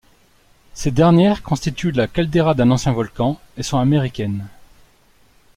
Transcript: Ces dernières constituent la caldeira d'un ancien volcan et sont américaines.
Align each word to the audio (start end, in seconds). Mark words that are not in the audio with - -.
Ces 0.73 0.89
dernières 0.89 1.43
constituent 1.43 1.91
la 1.91 2.07
caldeira 2.07 2.55
d'un 2.55 2.71
ancien 2.71 2.91
volcan 2.91 3.39
et 3.55 3.61
sont 3.61 3.77
américaines. 3.77 4.47